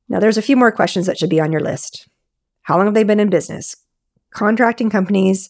Now, 0.07 0.19
there's 0.19 0.37
a 0.37 0.41
few 0.41 0.57
more 0.57 0.71
questions 0.71 1.05
that 1.05 1.19
should 1.19 1.29
be 1.29 1.39
on 1.39 1.51
your 1.51 1.61
list. 1.61 2.09
How 2.63 2.77
long 2.77 2.87
have 2.87 2.95
they 2.95 3.03
been 3.03 3.19
in 3.19 3.29
business? 3.29 3.75
Contracting 4.31 4.89
companies 4.89 5.49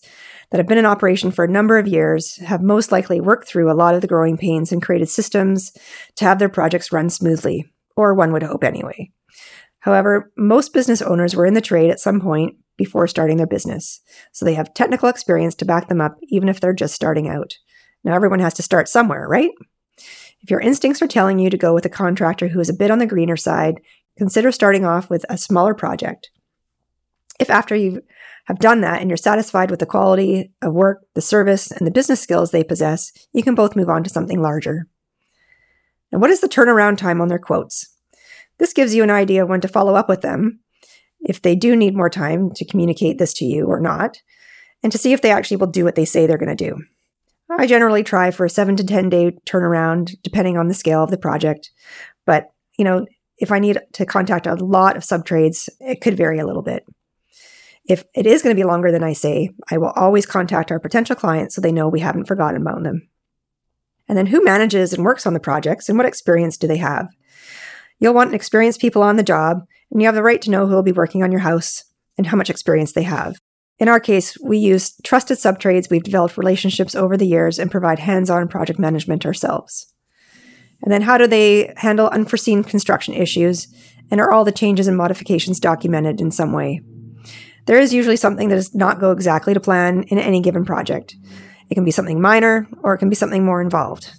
that 0.51 0.57
have 0.57 0.67
been 0.67 0.77
in 0.77 0.85
operation 0.85 1.31
for 1.31 1.45
a 1.45 1.49
number 1.49 1.77
of 1.77 1.87
years 1.87 2.37
have 2.37 2.61
most 2.61 2.91
likely 2.91 3.21
worked 3.21 3.47
through 3.47 3.71
a 3.71 3.75
lot 3.75 3.95
of 3.95 4.01
the 4.01 4.07
growing 4.07 4.37
pains 4.37 4.71
and 4.71 4.81
created 4.81 5.09
systems 5.09 5.71
to 6.15 6.25
have 6.25 6.39
their 6.39 6.49
projects 6.49 6.91
run 6.91 7.09
smoothly, 7.09 7.65
or 7.95 8.13
one 8.13 8.31
would 8.31 8.43
hope 8.43 8.63
anyway. 8.63 9.11
However, 9.79 10.31
most 10.37 10.73
business 10.73 11.01
owners 11.01 11.35
were 11.35 11.45
in 11.45 11.53
the 11.53 11.61
trade 11.61 11.89
at 11.89 11.99
some 11.99 12.19
point 12.19 12.55
before 12.77 13.07
starting 13.07 13.37
their 13.37 13.47
business, 13.47 14.01
so 14.31 14.43
they 14.43 14.53
have 14.55 14.73
technical 14.73 15.09
experience 15.09 15.55
to 15.55 15.65
back 15.65 15.87
them 15.87 16.01
up 16.01 16.17
even 16.29 16.49
if 16.49 16.59
they're 16.59 16.73
just 16.73 16.95
starting 16.95 17.27
out. 17.27 17.53
Now, 18.03 18.15
everyone 18.15 18.39
has 18.39 18.53
to 18.55 18.63
start 18.63 18.87
somewhere, 18.87 19.27
right? 19.27 19.51
If 20.41 20.49
your 20.49 20.61
instincts 20.61 21.01
are 21.01 21.07
telling 21.07 21.39
you 21.39 21.49
to 21.49 21.57
go 21.57 21.73
with 21.73 21.85
a 21.85 21.89
contractor 21.89 22.47
who 22.47 22.59
is 22.59 22.69
a 22.69 22.73
bit 22.73 22.91
on 22.91 22.99
the 22.99 23.05
greener 23.05 23.35
side, 23.35 23.81
consider 24.17 24.51
starting 24.51 24.85
off 24.85 25.09
with 25.09 25.25
a 25.29 25.37
smaller 25.37 25.73
project. 25.73 26.31
If 27.39 27.49
after 27.49 27.75
you 27.75 28.01
have 28.49 28.59
done 28.59 28.81
that 28.81 28.99
and 28.99 29.09
you're 29.09 29.17
satisfied 29.17 29.69
with 29.69 29.79
the 29.79 29.85
quality 29.85 30.51
of 30.63 30.73
work, 30.73 31.05
the 31.13 31.21
service, 31.21 31.71
and 31.71 31.85
the 31.85 31.91
business 31.91 32.19
skills 32.19 32.49
they 32.49 32.63
possess, 32.63 33.11
you 33.31 33.43
can 33.43 33.53
both 33.53 33.75
move 33.75 33.89
on 33.89 34.03
to 34.03 34.09
something 34.09 34.41
larger. 34.41 34.87
And 36.11 36.19
what 36.19 36.31
is 36.31 36.41
the 36.41 36.49
turnaround 36.49 36.97
time 36.97 37.21
on 37.21 37.27
their 37.27 37.37
quotes? 37.37 37.95
This 38.57 38.73
gives 38.73 38.95
you 38.95 39.03
an 39.03 39.11
idea 39.11 39.45
when 39.45 39.61
to 39.61 39.67
follow 39.67 39.93
up 39.93 40.09
with 40.09 40.21
them, 40.21 40.61
if 41.21 41.39
they 41.39 41.55
do 41.55 41.75
need 41.75 41.95
more 41.95 42.09
time 42.09 42.49
to 42.55 42.65
communicate 42.65 43.19
this 43.19 43.35
to 43.35 43.45
you 43.45 43.67
or 43.67 43.79
not, 43.79 44.17
and 44.81 44.91
to 44.91 44.97
see 44.97 45.13
if 45.13 45.21
they 45.21 45.31
actually 45.31 45.57
will 45.57 45.67
do 45.67 45.83
what 45.83 45.93
they 45.93 46.05
say 46.05 46.25
they're 46.25 46.39
going 46.39 46.49
to 46.49 46.55
do. 46.55 46.83
I 47.51 47.67
generally 47.67 48.03
try 48.03 48.31
for 48.31 48.45
a 48.45 48.49
seven 48.49 48.75
to 48.77 48.83
10 48.83 49.09
day 49.09 49.37
turnaround, 49.47 50.15
depending 50.23 50.57
on 50.57 50.67
the 50.67 50.73
scale 50.73 51.03
of 51.03 51.11
the 51.11 51.17
project. 51.17 51.69
But, 52.25 52.47
you 52.79 52.83
know, 52.83 53.05
if 53.37 53.51
I 53.51 53.59
need 53.59 53.79
to 53.93 54.07
contact 54.07 54.47
a 54.47 54.55
lot 54.55 54.97
of 54.97 55.03
subtrades, 55.03 55.69
it 55.79 56.01
could 56.01 56.17
vary 56.17 56.39
a 56.39 56.47
little 56.47 56.63
bit. 56.63 56.83
If 57.89 58.03
it 58.13 58.27
is 58.27 58.43
going 58.43 58.55
to 58.55 58.59
be 58.59 58.67
longer 58.67 58.91
than 58.91 59.03
I 59.03 59.13
say, 59.13 59.49
I 59.71 59.79
will 59.79 59.91
always 59.95 60.27
contact 60.27 60.71
our 60.71 60.79
potential 60.79 61.15
clients 61.15 61.55
so 61.55 61.59
they 61.59 61.71
know 61.71 61.87
we 61.87 62.01
haven't 62.01 62.27
forgotten 62.27 62.61
about 62.61 62.83
them. 62.83 63.09
And 64.07 64.15
then 64.15 64.27
who 64.27 64.43
manages 64.43 64.93
and 64.93 65.03
works 65.03 65.25
on 65.25 65.33
the 65.33 65.39
projects 65.39 65.89
and 65.89 65.97
what 65.97 66.07
experience 66.07 66.55
do 66.55 66.67
they 66.67 66.77
have? 66.77 67.07
You'll 67.99 68.13
want 68.13 68.35
experienced 68.35 68.79
people 68.79 69.01
on 69.01 69.17
the 69.17 69.23
job, 69.23 69.63
and 69.91 70.01
you 70.01 70.07
have 70.07 70.15
the 70.15 70.23
right 70.23 70.41
to 70.43 70.51
know 70.51 70.67
who 70.67 70.75
will 70.75 70.83
be 70.83 70.91
working 70.91 71.23
on 71.23 71.31
your 71.31 71.41
house 71.41 71.83
and 72.15 72.27
how 72.27 72.37
much 72.37 72.49
experience 72.49 72.93
they 72.93 73.03
have. 73.03 73.37
In 73.79 73.87
our 73.87 73.99
case, 73.99 74.37
we 74.39 74.59
use 74.59 74.93
trusted 75.03 75.37
subtrades 75.37 75.89
we've 75.89 76.03
developed 76.03 76.37
relationships 76.37 76.93
over 76.93 77.17
the 77.17 77.27
years 77.27 77.57
and 77.57 77.71
provide 77.71 77.99
hands 77.99 78.29
on 78.29 78.47
project 78.47 78.77
management 78.77 79.25
ourselves. 79.25 79.91
And 80.83 80.91
then, 80.91 81.01
how 81.01 81.17
do 81.17 81.27
they 81.27 81.73
handle 81.77 82.07
unforeseen 82.09 82.63
construction 82.63 83.15
issues? 83.15 83.67
And 84.11 84.21
are 84.21 84.31
all 84.31 84.45
the 84.45 84.51
changes 84.51 84.87
and 84.87 84.95
modifications 84.95 85.59
documented 85.59 86.21
in 86.21 86.31
some 86.31 86.53
way? 86.53 86.81
There 87.65 87.79
is 87.79 87.93
usually 87.93 88.15
something 88.15 88.49
that 88.49 88.55
does 88.55 88.73
not 88.73 88.99
go 88.99 89.11
exactly 89.11 89.53
to 89.53 89.59
plan 89.59 90.03
in 90.03 90.17
any 90.17 90.41
given 90.41 90.65
project. 90.65 91.15
It 91.69 91.75
can 91.75 91.85
be 91.85 91.91
something 91.91 92.19
minor 92.19 92.67
or 92.83 92.93
it 92.93 92.97
can 92.97 93.09
be 93.09 93.15
something 93.15 93.45
more 93.45 93.61
involved. 93.61 94.11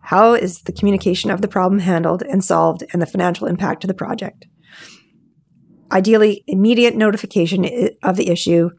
How 0.00 0.34
is 0.34 0.62
the 0.62 0.72
communication 0.72 1.30
of 1.30 1.42
the 1.42 1.48
problem 1.48 1.80
handled 1.80 2.22
and 2.22 2.42
solved 2.42 2.82
and 2.92 3.00
the 3.00 3.06
financial 3.06 3.46
impact 3.46 3.82
to 3.82 3.86
the 3.86 3.94
project? 3.94 4.46
Ideally, 5.92 6.44
immediate 6.46 6.96
notification 6.96 7.66
of 8.02 8.16
the 8.16 8.28
issue, 8.28 8.70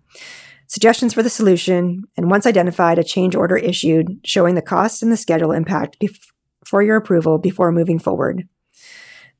suggestions 0.67 1.13
for 1.13 1.23
the 1.23 1.29
solution, 1.29 2.03
and 2.17 2.29
once 2.29 2.45
identified, 2.45 2.99
a 2.99 3.03
change 3.03 3.35
order 3.35 3.57
issued 3.57 4.19
showing 4.23 4.55
the 4.55 4.61
cost 4.61 5.01
and 5.01 5.11
the 5.11 5.17
schedule 5.17 5.51
impact 5.51 6.03
for 6.65 6.81
your 6.81 6.97
approval 6.97 7.37
before 7.37 7.71
moving 7.71 7.99
forward. 7.99 8.47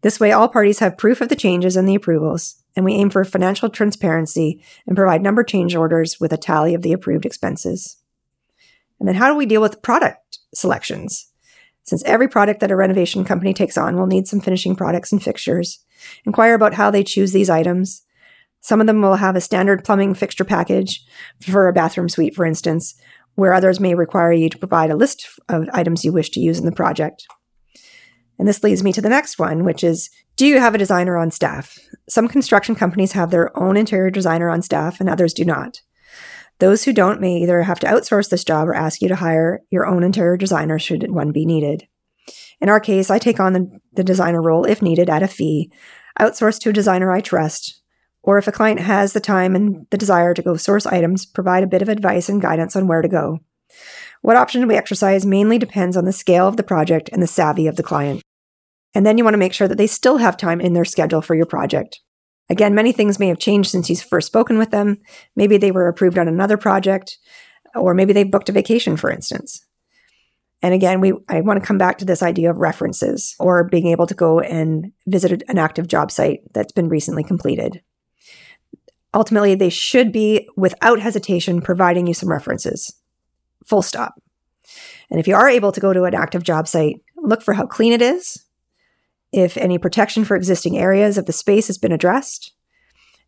This 0.02 0.20
way, 0.20 0.32
all 0.32 0.48
parties 0.48 0.80
have 0.80 0.98
proof 0.98 1.22
of 1.22 1.30
the 1.30 1.36
changes 1.36 1.76
and 1.76 1.88
the 1.88 1.96
approvals, 1.96 2.59
and 2.76 2.86
we 2.86 2.94
aim 2.94 3.10
for 3.10 3.24
financial 3.24 3.70
transparency 3.70 4.64
and 4.88 4.96
provide 4.96 5.22
number 5.22 5.44
change 5.44 5.76
orders 5.76 6.20
with 6.20 6.32
a 6.32 6.38
tally 6.38 6.74
of 6.74 6.82
the 6.82 6.94
approved 6.94 7.26
expenses. 7.26 7.98
And 9.00 9.08
then 9.08 9.16
how 9.16 9.30
do 9.30 9.36
we 9.36 9.46
deal 9.46 9.62
with 9.62 9.82
product 9.82 10.40
selections? 10.54 11.32
Since 11.84 12.04
every 12.04 12.28
product 12.28 12.60
that 12.60 12.72
a 12.72 12.76
renovation 12.76 13.24
company 13.24 13.54
takes 13.54 13.78
on 13.78 13.96
will 13.96 14.06
need 14.06 14.28
some 14.28 14.42
finishing 14.42 14.76
products 14.76 15.12
and 15.12 15.24
fixtures, 15.24 15.84
inquire 16.26 16.54
about 16.54 16.76
how 16.76 16.92
they 16.92 17.04
choose 17.04 17.32
these 17.32 17.50
items. 17.50 18.04
Some 18.62 18.82
of 18.82 18.88
them 18.88 19.02
will 19.02 19.16
have 19.16 19.36
a 19.36 19.42
standard 19.42 19.84
plumbing 19.84 20.14
fixture 20.14 20.44
package 20.44 21.04
for 21.42 21.68
a 21.68 21.74
bathroom 21.74 22.10
suite, 22.10 22.36
for 22.36 22.46
instance, 22.46 22.94
where 23.36 23.54
others 23.54 23.80
may 23.80 23.96
require 23.96 24.34
you 24.34 24.50
to 24.50 24.58
provide 24.58 24.92
a 24.92 24.96
list 24.96 25.28
of 25.48 25.68
items 25.74 26.04
you 26.04 26.12
wish 26.12 26.30
to 26.32 26.40
use 26.40 26.60
in 26.60 26.66
the 26.66 26.72
project. 26.72 27.26
And 28.38 28.48
this 28.48 28.64
leads 28.64 28.84
me 28.84 28.94
to 28.94 29.02
the 29.02 29.10
next 29.10 29.40
one, 29.40 29.64
which 29.64 29.84
is 29.84 30.10
Do 30.39 30.46
you 30.46 30.62
have 30.62 30.74
a 30.74 30.77
designer 30.77 31.17
on 31.17 31.31
staff? 31.31 31.77
Some 32.08 32.29
construction 32.29 32.74
companies 32.74 33.12
have 33.12 33.29
their 33.29 33.51
own 33.62 33.75
interior 33.75 34.10
designer 34.10 34.50
on 34.50 34.62
staff, 34.62 35.01
and 35.01 35.10
others 35.10 35.34
do 35.34 35.43
not. 35.43 35.81
Those 36.60 36.86
who 36.86 36.93
don't 36.93 37.19
may 37.19 37.39
either 37.39 37.63
have 37.63 37.81
to 37.81 37.88
outsource 37.88 38.29
this 38.29 38.46
job 38.46 38.69
or 38.69 38.74
ask 38.74 39.01
you 39.01 39.10
to 39.10 39.17
hire 39.17 39.60
your 39.69 39.86
own 39.86 40.01
interior 40.01 40.38
designer 40.38 40.79
should 40.79 41.12
one 41.12 41.34
be 41.34 41.46
needed. 41.46 41.89
In 42.62 42.69
our 42.69 42.79
case, 42.79 43.10
I 43.10 43.19
take 43.19 43.38
on 43.41 43.51
the, 43.51 43.81
the 43.91 44.03
designer 44.05 44.41
role 44.41 44.63
if 44.63 44.81
needed 44.81 45.10
at 45.10 45.24
a 45.24 45.27
fee, 45.27 45.74
outsource 46.17 46.58
to 46.62 46.69
a 46.69 46.74
designer 46.74 47.12
I 47.12 47.19
trust, 47.19 47.81
or 48.24 48.38
if 48.38 48.48
a 48.48 48.53
client 48.53 48.79
has 48.79 49.12
the 49.12 49.19
time 49.19 49.58
and 49.58 49.88
the 49.89 49.98
desire 49.98 50.34
to 50.34 50.41
go 50.41 50.55
source 50.55 50.86
items, 50.86 51.25
provide 51.25 51.63
a 51.63 51.67
bit 51.67 51.81
of 51.81 51.89
advice 51.89 52.29
and 52.29 52.41
guidance 52.41 52.77
on 52.77 52.88
where 52.88 53.01
to 53.01 53.10
go. 53.10 53.39
What 54.22 54.38
option 54.38 54.65
we 54.69 54.77
exercise 54.77 55.25
mainly 55.25 55.58
depends 55.58 55.98
on 55.98 56.05
the 56.05 56.13
scale 56.13 56.48
of 56.48 56.55
the 56.55 56.63
project 56.63 57.10
and 57.12 57.22
the 57.22 57.27
savvy 57.27 57.67
of 57.67 57.75
the 57.75 57.84
client. 57.84 58.24
And 58.96 59.05
then 59.05 59.17
you 59.17 59.24
want 59.24 59.34
to 59.34 59.39
make 59.39 59.53
sure 59.53 59.67
that 59.67 59.77
they 59.77 59.88
still 59.88 60.17
have 60.17 60.38
time 60.38 60.60
in 60.60 60.74
their 60.74 60.86
schedule 60.86 61.22
for 61.22 61.36
your 61.36 61.46
project. 61.46 62.00
Again, 62.50 62.74
many 62.74 62.91
things 62.91 63.19
may 63.19 63.27
have 63.27 63.39
changed 63.39 63.69
since 63.69 63.89
you've 63.89 64.01
first 64.01 64.27
spoken 64.27 64.58
with 64.58 64.72
them. 64.72 64.98
Maybe 65.36 65.58
they 65.58 65.72
were 65.72 65.88
approved 65.88 66.17
on 66.17 66.27
another 66.27 66.58
project, 66.58 67.19
or 67.75 67.93
maybe 67.93 68.13
they 68.13 68.24
booked 68.24 68.50
a 68.50 68.53
vacation, 68.53 68.98
for 68.98 69.12
instance. 69.12 69.63
And 70.62 70.74
again, 70.74 71.00
we 71.00 71.13
I 71.29 71.41
want 71.41 71.60
to 71.60 71.65
come 71.65 71.77
back 71.77 72.00
to 72.00 72.05
this 72.05 72.24
idea 72.24 72.50
of 72.50 72.58
references 72.58 73.36
or 73.39 73.63
being 73.63 73.88
able 73.88 74.08
to 74.08 74.13
go 74.13 74.39
and 74.39 74.91
visit 75.08 75.43
an 75.48 75.58
active 75.58 75.88
job 75.88 76.12
site 76.12 76.39
that's 76.53 76.74
been 76.74 76.89
recently 76.89 77.24
completed. 77.24 77.81
Ultimately, 79.13 79.55
they 79.55 79.69
should 79.69 80.12
be 80.12 80.50
without 80.58 81.00
hesitation 81.00 81.62
providing 81.62 82.08
you 82.08 82.13
some 82.13 82.29
references. 82.29 82.93
Full 83.65 83.81
stop. 83.81 84.15
And 85.10 85.19
if 85.19 85.27
you 85.27 85.36
are 85.36 85.50
able 85.50 85.72
to 85.72 85.79
go 85.79 85.93
to 85.93 86.03
an 86.03 86.13
active 86.13 86.43
job 86.43 86.67
site, 86.67 86.98
look 87.15 87.41
for 87.41 87.53
how 87.53 87.65
clean 87.65 87.93
it 87.93 88.01
is, 88.01 88.46
if 89.32 89.58
any 89.58 89.78
protection 89.78 90.26
for 90.26 90.36
existing 90.36 90.78
areas 90.78 91.18
of 91.18 91.26
the 91.26 91.34
space 91.34 91.68
has 91.68 91.78
been 91.78 91.92
addressed. 91.92 92.54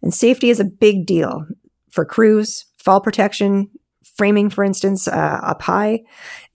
And 0.02 0.14
safety 0.14 0.50
is 0.50 0.60
a 0.60 0.66
big 0.66 1.06
deal 1.06 1.46
for 1.90 2.06
crews, 2.06 2.66
fall 2.78 3.02
protection, 3.02 3.70
framing, 4.16 4.50
for 4.50 4.64
instance, 4.64 5.08
uh, 5.08 5.40
up 5.44 5.62
high, 5.62 6.02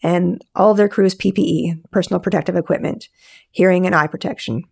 and 0.02 0.42
all 0.54 0.70
of 0.70 0.76
their 0.76 0.88
crews' 0.88 1.14
PPE, 1.14 1.82
personal 1.90 2.20
protective 2.20 2.56
equipment, 2.56 3.08
hearing 3.50 3.86
and 3.86 3.94
eye 3.94 4.06
protection. 4.06 4.62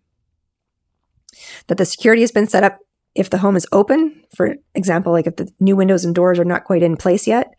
That 1.67 1.77
the 1.77 1.85
security 1.85 2.21
has 2.21 2.31
been 2.31 2.47
set 2.47 2.63
up 2.63 2.79
if 3.15 3.29
the 3.29 3.37
home 3.37 3.55
is 3.55 3.67
open, 3.71 4.23
for 4.35 4.55
example, 4.73 5.13
like 5.13 5.27
if 5.27 5.37
the 5.37 5.49
new 5.59 5.75
windows 5.75 6.03
and 6.03 6.13
doors 6.13 6.37
are 6.37 6.45
not 6.45 6.65
quite 6.65 6.83
in 6.83 6.97
place 6.97 7.27
yet, 7.27 7.53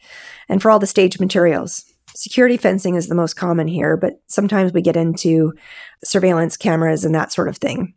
and 0.48 0.60
for 0.60 0.70
all 0.70 0.78
the 0.78 0.86
stage 0.86 1.18
materials. 1.18 1.84
Security 2.16 2.56
fencing 2.56 2.94
is 2.94 3.08
the 3.08 3.14
most 3.14 3.34
common 3.34 3.68
here, 3.68 3.94
but 3.94 4.22
sometimes 4.26 4.72
we 4.72 4.80
get 4.80 4.96
into 4.96 5.52
surveillance 6.02 6.56
cameras 6.56 7.04
and 7.04 7.14
that 7.14 7.30
sort 7.30 7.46
of 7.46 7.58
thing. 7.58 7.92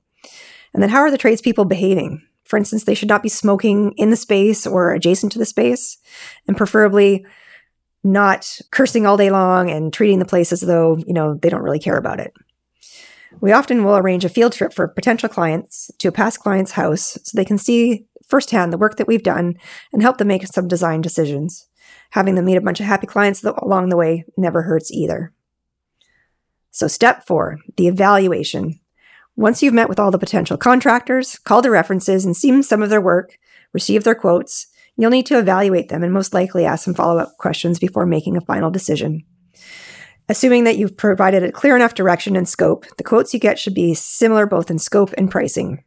And 0.73 0.83
then 0.83 0.89
how 0.89 0.99
are 0.99 1.09
the 1.09 1.17
tradespeople 1.17 1.63
behaving? 1.63 2.21
For 2.43 2.57
instance, 2.57 2.83
they 2.83 2.95
should 2.95 3.07
not 3.07 3.23
be 3.23 3.29
smoking 3.29 3.93
in 3.95 4.09
the 4.09 4.17
space 4.17 4.67
or 4.67 4.91
adjacent 4.91 5.31
to 5.31 5.39
the 5.39 5.45
space, 5.45 5.97
and 6.47 6.57
preferably 6.57 7.25
not 8.03 8.59
cursing 8.71 9.05
all 9.05 9.15
day 9.15 9.29
long 9.29 9.69
and 9.71 9.93
treating 9.93 10.19
the 10.19 10.25
place 10.25 10.51
as 10.51 10.59
though, 10.59 10.97
you 10.97 11.13
know, 11.13 11.35
they 11.35 11.49
don't 11.49 11.63
really 11.63 11.79
care 11.79 11.97
about 11.97 12.19
it. 12.19 12.33
We 13.39 13.53
often 13.53 13.85
will 13.85 13.95
arrange 13.95 14.25
a 14.25 14.29
field 14.29 14.51
trip 14.51 14.73
for 14.73 14.89
potential 14.89 15.29
clients 15.29 15.91
to 15.99 16.09
a 16.09 16.11
past 16.11 16.39
client's 16.41 16.71
house 16.71 17.17
so 17.23 17.37
they 17.37 17.45
can 17.45 17.57
see 17.57 18.05
firsthand 18.27 18.73
the 18.73 18.77
work 18.77 18.97
that 18.97 19.07
we've 19.07 19.23
done 19.23 19.55
and 19.93 20.01
help 20.01 20.17
them 20.17 20.27
make 20.27 20.45
some 20.45 20.67
design 20.67 20.99
decisions. 20.99 21.68
Having 22.11 22.35
them 22.35 22.45
meet 22.45 22.57
a 22.57 22.61
bunch 22.61 22.79
of 22.79 22.85
happy 22.85 23.07
clients 23.07 23.43
along 23.43 23.89
the 23.89 23.97
way 23.97 24.25
never 24.35 24.63
hurts 24.63 24.91
either. 24.91 25.33
So, 26.71 26.87
step 26.87 27.25
four 27.25 27.59
the 27.77 27.87
evaluation. 27.87 28.79
Once 29.35 29.63
you've 29.63 29.73
met 29.73 29.87
with 29.87 29.99
all 29.99 30.11
the 30.11 30.19
potential 30.19 30.57
contractors, 30.57 31.39
called 31.39 31.63
their 31.63 31.71
references, 31.71 32.25
and 32.25 32.35
seen 32.35 32.61
some 32.61 32.83
of 32.83 32.89
their 32.89 32.99
work, 32.99 33.37
received 33.73 34.05
their 34.05 34.15
quotes, 34.15 34.67
you'll 34.97 35.09
need 35.09 35.25
to 35.25 35.39
evaluate 35.39 35.89
them 35.89 36.03
and 36.03 36.13
most 36.13 36.33
likely 36.33 36.65
ask 36.65 36.83
some 36.83 36.93
follow 36.93 37.19
up 37.19 37.37
questions 37.37 37.79
before 37.79 38.05
making 38.05 38.35
a 38.35 38.41
final 38.41 38.69
decision. 38.69 39.23
Assuming 40.27 40.65
that 40.65 40.77
you've 40.77 40.97
provided 40.97 41.41
a 41.41 41.51
clear 41.51 41.75
enough 41.75 41.95
direction 41.95 42.35
and 42.35 42.47
scope, 42.47 42.85
the 42.97 43.03
quotes 43.03 43.33
you 43.33 43.39
get 43.39 43.57
should 43.57 43.73
be 43.73 43.93
similar 43.93 44.45
both 44.45 44.69
in 44.69 44.77
scope 44.77 45.13
and 45.17 45.31
pricing. 45.31 45.83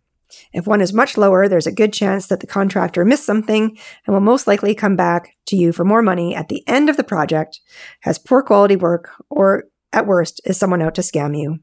If 0.53 0.67
one 0.67 0.81
is 0.81 0.93
much 0.93 1.17
lower, 1.17 1.49
there's 1.49 1.67
a 1.67 1.73
good 1.73 1.93
chance 1.93 2.27
that 2.27 2.41
the 2.41 2.47
contractor 2.47 3.05
missed 3.05 3.27
something 3.27 3.77
and 4.07 4.15
will 4.15 4.21
most 4.21 4.47
likely 4.47 4.75
come 4.75 4.97
back 4.97 5.37
to 5.47 5.57
you 5.57 5.73
for 5.73 5.85
more 5.85 6.03
money 6.03 6.35
at 6.35 6.49
the 6.49 6.67
end 6.67 6.89
of 6.89 6.97
the 6.97 7.05
project, 7.05 7.61
has 8.01 8.19
poor 8.19 8.43
quality 8.43 8.77
work, 8.77 9.11
or 9.31 9.65
at 9.93 10.07
worst, 10.07 10.41
is 10.45 10.57
someone 10.57 10.83
out 10.83 10.95
to 10.95 11.03
scam 11.03 11.39
you. 11.39 11.61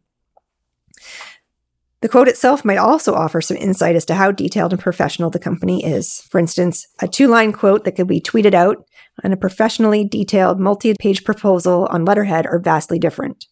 The 2.02 2.10
quote 2.10 2.30
itself 2.30 2.64
might 2.64 2.78
also 2.78 3.14
offer 3.14 3.42
some 3.42 3.58
insight 3.58 3.96
as 3.96 4.06
to 4.06 4.16
how 4.16 4.32
detailed 4.32 4.72
and 4.72 4.82
professional 4.82 5.30
the 5.30 5.40
company 5.40 5.84
is. 5.84 6.22
For 6.30 6.40
instance, 6.40 6.88
a 7.02 7.08
two 7.08 7.28
line 7.28 7.52
quote 7.52 7.84
that 7.84 7.94
could 7.98 8.08
be 8.08 8.22
tweeted 8.22 8.54
out 8.54 8.78
and 9.22 9.34
a 9.34 9.38
professionally 9.38 10.06
detailed 10.08 10.60
multi 10.60 10.94
page 10.98 11.26
proposal 11.26 11.88
on 11.88 12.06
letterhead 12.06 12.46
are 12.46 12.60
vastly 12.60 13.00
different. 13.00 13.48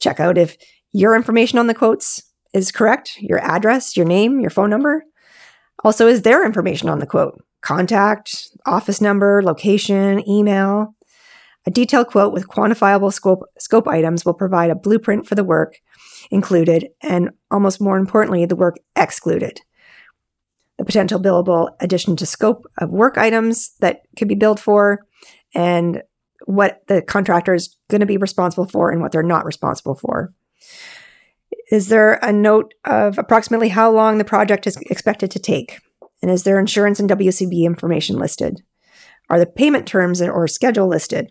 Check 0.00 0.20
out 0.20 0.36
if 0.36 0.56
your 0.92 1.16
information 1.16 1.58
on 1.58 1.66
the 1.66 1.74
quotes 1.74 2.22
is 2.52 2.72
correct 2.72 3.18
your 3.20 3.38
address, 3.38 3.96
your 3.96 4.06
name, 4.06 4.40
your 4.40 4.50
phone 4.50 4.70
number. 4.70 5.04
Also, 5.84 6.06
is 6.06 6.22
their 6.22 6.44
information 6.44 6.88
on 6.88 6.98
the 6.98 7.06
quote? 7.06 7.42
Contact, 7.62 8.50
office 8.66 9.00
number, 9.00 9.42
location, 9.42 10.28
email. 10.28 10.94
A 11.66 11.70
detailed 11.70 12.06
quote 12.06 12.32
with 12.32 12.48
quantifiable 12.48 13.12
scope, 13.12 13.42
scope 13.58 13.86
items 13.86 14.24
will 14.24 14.34
provide 14.34 14.70
a 14.70 14.74
blueprint 14.74 15.26
for 15.26 15.34
the 15.34 15.44
work 15.44 15.76
included 16.30 16.88
and, 17.02 17.30
almost 17.50 17.80
more 17.80 17.98
importantly, 17.98 18.46
the 18.46 18.56
work 18.56 18.76
excluded. 18.96 19.60
The 20.78 20.84
potential 20.86 21.20
billable 21.20 21.70
addition 21.80 22.16
to 22.16 22.24
scope 22.24 22.66
of 22.78 22.90
work 22.90 23.18
items 23.18 23.72
that 23.80 24.02
could 24.16 24.28
be 24.28 24.34
billed 24.34 24.58
for, 24.58 25.00
and 25.54 26.02
what 26.46 26.80
the 26.86 27.02
contractor 27.02 27.52
is 27.52 27.76
going 27.90 28.00
to 28.00 28.06
be 28.06 28.16
responsible 28.16 28.66
for 28.66 28.90
and 28.90 29.02
what 29.02 29.12
they're 29.12 29.22
not 29.22 29.44
responsible 29.44 29.94
for. 29.94 30.32
Is 31.70 31.88
there 31.88 32.14
a 32.14 32.32
note 32.32 32.74
of 32.84 33.16
approximately 33.16 33.68
how 33.68 33.90
long 33.90 34.18
the 34.18 34.24
project 34.24 34.66
is 34.66 34.76
expected 34.76 35.30
to 35.30 35.38
take? 35.38 35.78
And 36.20 36.30
is 36.30 36.42
there 36.42 36.58
insurance 36.58 36.98
and 36.98 37.08
WCB 37.08 37.62
information 37.62 38.18
listed? 38.18 38.62
Are 39.28 39.38
the 39.38 39.46
payment 39.46 39.86
terms 39.86 40.20
or 40.20 40.48
schedule 40.48 40.88
listed? 40.88 41.30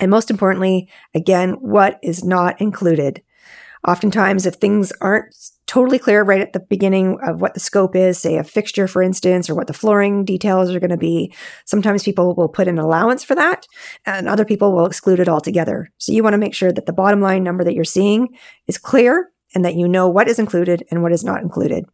And 0.00 0.10
most 0.10 0.30
importantly, 0.30 0.88
again, 1.14 1.52
what 1.60 1.98
is 2.02 2.24
not 2.24 2.60
included? 2.60 3.22
Oftentimes, 3.86 4.46
if 4.46 4.54
things 4.54 4.92
aren't 5.00 5.34
totally 5.66 5.98
clear 5.98 6.22
right 6.22 6.40
at 6.40 6.52
the 6.52 6.60
beginning 6.60 7.18
of 7.26 7.40
what 7.40 7.54
the 7.54 7.60
scope 7.60 7.96
is, 7.96 8.18
say 8.18 8.36
a 8.36 8.44
fixture, 8.44 8.86
for 8.86 9.02
instance, 9.02 9.50
or 9.50 9.54
what 9.54 9.66
the 9.66 9.72
flooring 9.72 10.24
details 10.24 10.72
are 10.74 10.80
going 10.80 10.90
to 10.90 10.96
be. 10.96 11.34
Sometimes 11.64 12.04
people 12.04 12.34
will 12.34 12.48
put 12.48 12.68
an 12.68 12.78
allowance 12.78 13.24
for 13.24 13.34
that, 13.34 13.66
and 14.04 14.28
other 14.28 14.44
people 14.44 14.72
will 14.72 14.86
exclude 14.86 15.20
it 15.20 15.28
altogether. 15.28 15.90
So 15.98 16.12
you 16.12 16.22
want 16.22 16.34
to 16.34 16.38
make 16.38 16.54
sure 16.54 16.72
that 16.72 16.86
the 16.86 16.92
bottom 16.92 17.20
line 17.20 17.42
number 17.42 17.64
that 17.64 17.74
you're 17.74 17.84
seeing 17.84 18.28
is 18.66 18.78
clear 18.78 19.30
and 19.54 19.64
that 19.64 19.74
you 19.74 19.88
know 19.88 20.08
what 20.08 20.28
is 20.28 20.38
included 20.38 20.84
and 20.90 21.02
what 21.02 21.12
is 21.12 21.24
not 21.24 21.42
included. 21.42 21.84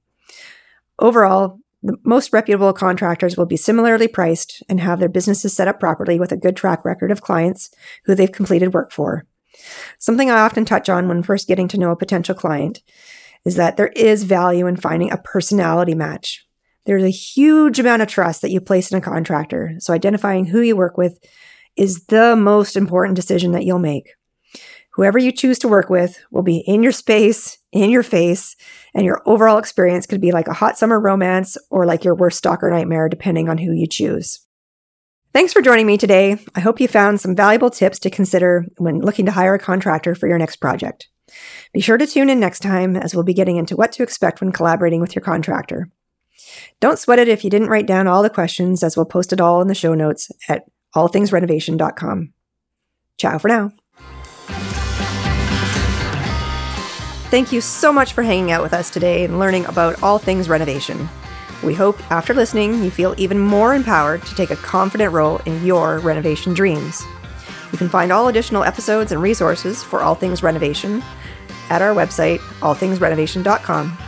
Overall, 0.98 1.58
the 1.82 1.96
most 2.04 2.32
reputable 2.32 2.72
contractors 2.72 3.36
will 3.36 3.46
be 3.46 3.56
similarly 3.56 4.06
priced 4.06 4.62
and 4.68 4.80
have 4.80 5.00
their 5.00 5.08
businesses 5.08 5.52
set 5.52 5.66
up 5.66 5.80
properly 5.80 6.20
with 6.20 6.30
a 6.30 6.36
good 6.36 6.56
track 6.56 6.84
record 6.84 7.10
of 7.10 7.22
clients 7.22 7.70
who 8.04 8.14
they've 8.14 8.30
completed 8.30 8.72
work 8.72 8.92
for. 8.92 9.26
Something 9.98 10.30
I 10.30 10.40
often 10.40 10.64
touch 10.64 10.88
on 10.88 11.08
when 11.08 11.22
first 11.22 11.48
getting 11.48 11.68
to 11.68 11.78
know 11.78 11.90
a 11.90 11.96
potential 11.96 12.34
client 12.34 12.82
is 13.44 13.56
that 13.56 13.76
there 13.76 13.88
is 13.88 14.24
value 14.24 14.66
in 14.66 14.76
finding 14.76 15.10
a 15.10 15.16
personality 15.16 15.94
match. 15.94 16.46
There's 16.84 17.04
a 17.04 17.10
huge 17.10 17.78
amount 17.78 18.02
of 18.02 18.08
trust 18.08 18.42
that 18.42 18.50
you 18.50 18.60
place 18.60 18.90
in 18.90 18.98
a 18.98 19.00
contractor, 19.00 19.74
so 19.78 19.92
identifying 19.92 20.46
who 20.46 20.60
you 20.60 20.76
work 20.76 20.96
with 20.96 21.18
is 21.76 22.06
the 22.06 22.36
most 22.36 22.76
important 22.76 23.16
decision 23.16 23.52
that 23.52 23.64
you'll 23.64 23.78
make. 23.78 24.10
Whoever 24.94 25.18
you 25.18 25.32
choose 25.32 25.58
to 25.60 25.68
work 25.68 25.88
with 25.88 26.18
will 26.30 26.42
be 26.42 26.58
in 26.66 26.82
your 26.82 26.92
space, 26.92 27.58
in 27.72 27.90
your 27.90 28.02
face, 28.02 28.56
and 28.94 29.06
your 29.06 29.22
overall 29.24 29.56
experience 29.56 30.06
could 30.06 30.20
be 30.20 30.32
like 30.32 30.48
a 30.48 30.52
hot 30.52 30.76
summer 30.76 31.00
romance 31.00 31.56
or 31.70 31.86
like 31.86 32.04
your 32.04 32.14
worst 32.14 32.38
stalker 32.38 32.70
nightmare, 32.70 33.08
depending 33.08 33.48
on 33.48 33.58
who 33.58 33.72
you 33.72 33.86
choose. 33.86 34.40
Thanks 35.32 35.54
for 35.54 35.62
joining 35.62 35.86
me 35.86 35.96
today. 35.96 36.36
I 36.54 36.60
hope 36.60 36.78
you 36.78 36.88
found 36.88 37.22
some 37.22 37.34
valuable 37.34 37.70
tips 37.70 37.98
to 38.00 38.10
consider 38.10 38.66
when 38.76 39.00
looking 39.00 39.24
to 39.24 39.32
hire 39.32 39.54
a 39.54 39.58
contractor 39.58 40.14
for 40.14 40.28
your 40.28 40.36
next 40.36 40.56
project. 40.56 41.08
Be 41.72 41.80
sure 41.80 41.98
to 41.98 42.06
tune 42.06 42.30
in 42.30 42.40
next 42.40 42.60
time 42.60 42.96
as 42.96 43.14
we'll 43.14 43.24
be 43.24 43.34
getting 43.34 43.56
into 43.56 43.76
what 43.76 43.92
to 43.92 44.02
expect 44.02 44.40
when 44.40 44.52
collaborating 44.52 45.00
with 45.00 45.14
your 45.14 45.22
contractor. 45.22 45.90
Don't 46.80 46.98
sweat 46.98 47.18
it 47.18 47.28
if 47.28 47.44
you 47.44 47.50
didn't 47.50 47.68
write 47.68 47.86
down 47.86 48.06
all 48.06 48.22
the 48.22 48.30
questions, 48.30 48.82
as 48.82 48.96
we'll 48.96 49.06
post 49.06 49.32
it 49.32 49.40
all 49.40 49.60
in 49.62 49.68
the 49.68 49.74
show 49.74 49.94
notes 49.94 50.30
at 50.48 50.64
allthingsrenovation.com. 50.94 52.32
Ciao 53.18 53.38
for 53.38 53.48
now. 53.48 53.72
Thank 57.30 57.50
you 57.50 57.62
so 57.62 57.92
much 57.92 58.12
for 58.12 58.22
hanging 58.22 58.50
out 58.50 58.62
with 58.62 58.74
us 58.74 58.90
today 58.90 59.24
and 59.24 59.38
learning 59.38 59.64
about 59.64 60.02
all 60.02 60.18
things 60.18 60.50
renovation. 60.50 61.08
We 61.62 61.72
hope 61.72 61.98
after 62.10 62.34
listening, 62.34 62.82
you 62.82 62.90
feel 62.90 63.14
even 63.16 63.38
more 63.38 63.74
empowered 63.74 64.22
to 64.26 64.34
take 64.34 64.50
a 64.50 64.56
confident 64.56 65.12
role 65.12 65.38
in 65.46 65.64
your 65.64 66.00
renovation 66.00 66.52
dreams. 66.52 67.02
You 67.72 67.78
can 67.78 67.88
find 67.88 68.12
all 68.12 68.28
additional 68.28 68.64
episodes 68.64 69.12
and 69.12 69.20
resources 69.20 69.82
for 69.82 70.02
All 70.02 70.14
Things 70.14 70.42
Renovation 70.42 71.02
at 71.70 71.82
our 71.82 71.94
website, 71.94 72.38
allthingsrenovation.com. 72.60 73.98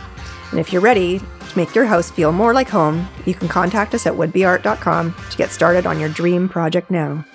And 0.51 0.59
if 0.59 0.71
you're 0.71 0.81
ready 0.81 1.19
to 1.19 1.57
make 1.57 1.73
your 1.73 1.85
house 1.85 2.11
feel 2.11 2.31
more 2.31 2.53
like 2.53 2.69
home, 2.69 3.07
you 3.25 3.33
can 3.33 3.47
contact 3.47 3.95
us 3.95 4.05
at 4.05 4.13
woodbeart.com 4.13 5.15
to 5.31 5.37
get 5.37 5.49
started 5.49 5.85
on 5.85 5.99
your 5.99 6.09
dream 6.09 6.47
project 6.47 6.91
now. 6.91 7.25